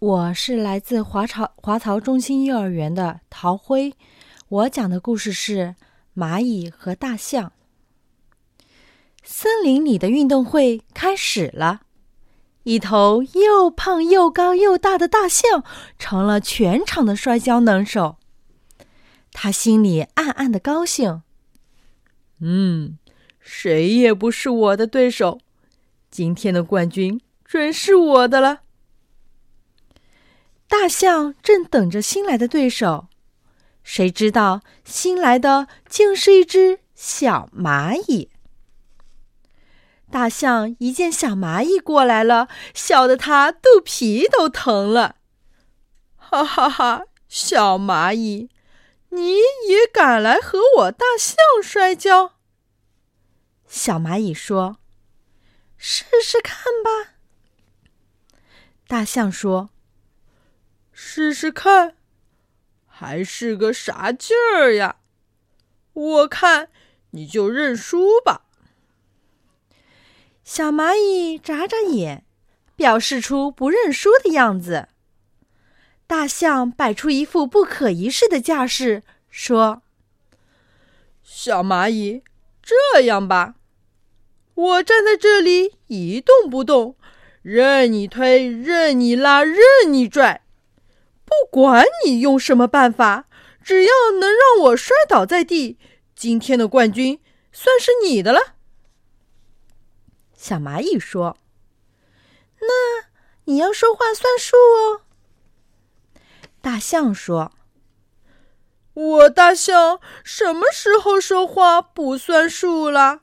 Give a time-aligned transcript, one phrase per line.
[0.00, 3.92] 我是来自华朝华漕中心幼儿园的陶辉，
[4.48, 5.74] 我讲的故事是
[6.16, 7.52] 蚂蚁和大象。
[9.22, 11.82] 森林里的运动会开始了，
[12.62, 15.62] 一头又胖又高又大的大象
[15.98, 18.16] 成了全场的摔跤能手。
[19.32, 21.20] 他心里暗暗的高兴，
[22.40, 22.96] 嗯，
[23.38, 25.40] 谁也不是我的对手，
[26.10, 28.62] 今天的冠军准是我的了。
[30.70, 33.08] 大象正等着新来的对手，
[33.82, 38.30] 谁知道新来的竟是一只小蚂蚁。
[40.12, 45.16] 大象一见小蚂蚁过来了，笑得它肚皮都疼了。
[46.16, 47.02] 哈哈哈！
[47.28, 48.48] 小蚂蚁，
[49.08, 52.34] 你也敢来和我大象摔跤？
[53.66, 54.78] 小蚂蚁说
[55.76, 57.14] ：“试试看吧。”
[58.86, 59.70] 大象说。
[61.02, 61.94] 试试看，
[62.86, 64.96] 还是个啥劲儿呀？
[65.94, 66.68] 我看
[67.12, 68.42] 你就认输吧。
[70.44, 72.22] 小蚂蚁眨眨眼，
[72.76, 74.88] 表示出不认输的样子。
[76.06, 79.80] 大象摆出一副不可一世的架势，说
[81.24, 82.22] ：“小蚂蚁，
[82.62, 83.54] 这样吧，
[84.54, 86.94] 我站在这里一动不动，
[87.40, 89.56] 任你推，任你拉，任
[89.90, 90.42] 你拽。”
[91.30, 93.26] 不管你用什么办法，
[93.62, 95.78] 只要能让我摔倒在地，
[96.16, 97.20] 今天的冠军
[97.52, 98.56] 算是你的了。
[100.34, 101.38] 小蚂蚁说
[102.60, 103.08] ：“那
[103.44, 105.02] 你要说话算数哦。”
[106.60, 107.52] 大象说
[108.92, 113.20] ：“我大象什么时候说话不算数了？”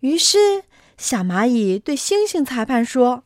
[0.00, 0.64] 于是，
[0.96, 3.24] 小蚂蚁对猩猩裁判说。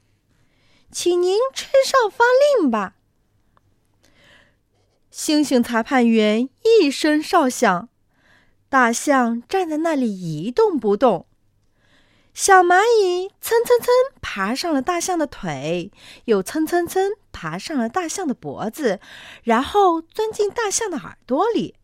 [0.98, 2.24] 请您吹上发
[2.58, 2.94] 令吧。
[5.12, 7.90] 猩猩裁判员一声哨响，
[8.70, 11.26] 大象站在那里一动不动。
[12.32, 13.88] 小蚂蚁蹭蹭蹭
[14.22, 15.92] 爬上了大象的腿，
[16.24, 18.98] 又蹭蹭蹭爬上了大象的脖子，
[19.42, 21.74] 然后钻进大象的耳朵里。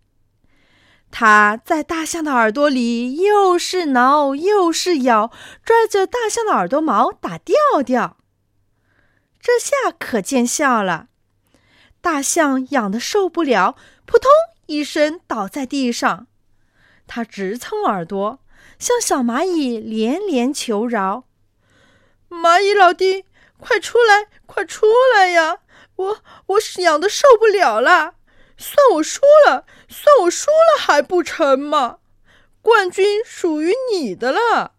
[1.10, 5.30] 它在大象的耳朵里又是挠又是咬，
[5.62, 7.54] 拽着大象的耳朵毛打调
[7.84, 8.16] 调。
[9.42, 11.08] 这下可见效了，
[12.00, 13.76] 大象痒得受不了，
[14.06, 14.30] 扑通
[14.66, 16.28] 一声倒在地上。
[17.08, 18.38] 它直蹭耳朵，
[18.78, 21.24] 向小蚂蚁连连求饶
[22.30, 23.24] ：“蚂蚁老弟，
[23.58, 24.86] 快出来，快出
[25.16, 25.58] 来呀！
[25.96, 28.14] 我我痒得受不了了，
[28.56, 31.98] 算我输了，算我输了还不成吗？
[32.62, 34.74] 冠军属于你的了。”